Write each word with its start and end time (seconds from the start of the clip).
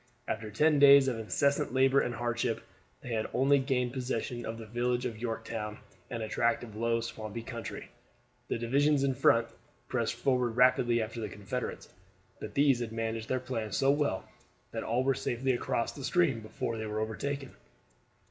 After 0.27 0.49
ten 0.49 0.79
days 0.79 1.07
of 1.07 1.19
incessant 1.19 1.75
labor 1.75 2.01
and 2.01 2.15
hardship 2.15 2.61
they 3.01 3.09
had 3.13 3.29
only 3.35 3.59
gained 3.59 3.93
possession 3.93 4.47
of 4.47 4.57
the 4.57 4.65
village 4.65 5.05
of 5.05 5.19
Yorktown 5.19 5.77
and 6.09 6.23
a 6.23 6.27
tract 6.27 6.63
of 6.63 6.75
low 6.75 7.01
swampy 7.01 7.43
country. 7.43 7.87
The 8.47 8.57
divisions 8.57 9.03
in 9.03 9.13
front 9.13 9.47
pressed 9.87 10.15
forward 10.15 10.55
rapidly 10.57 11.03
after 11.03 11.21
the 11.21 11.29
Confederates; 11.29 11.87
but 12.39 12.55
these 12.55 12.79
had 12.79 12.91
managed 12.91 13.29
their 13.29 13.39
plan 13.39 13.71
so 13.73 13.91
well 13.91 14.27
that 14.71 14.81
all 14.83 15.03
were 15.03 15.13
safely 15.13 15.51
across 15.51 15.91
the 15.91 16.03
stream 16.03 16.39
before 16.39 16.79
they 16.79 16.87
were 16.87 16.99
overtaken. 16.99 17.53